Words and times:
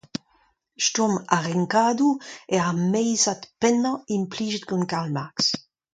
Stourm 0.85 1.13
ar 1.35 1.43
renkadoù 1.49 2.13
eo 2.55 2.61
ar 2.69 2.77
meizad 2.93 3.41
pennañ 3.61 3.95
implijet 4.17 4.63
gant 4.69 4.89
Karl 4.91 5.09
Marx. 5.17 5.37